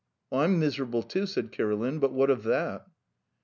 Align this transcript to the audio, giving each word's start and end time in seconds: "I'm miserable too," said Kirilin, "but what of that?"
"I'm 0.31 0.57
miserable 0.59 1.03
too," 1.03 1.27
said 1.27 1.51
Kirilin, 1.51 1.99
"but 1.99 2.11
what 2.11 2.31
of 2.31 2.41
that?" 2.45 2.87